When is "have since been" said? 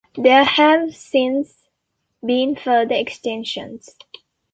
0.43-2.55